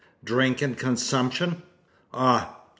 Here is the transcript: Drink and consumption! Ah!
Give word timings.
Drink 0.23 0.63
and 0.63 0.75
consumption! 0.75 1.61
Ah! 2.11 2.61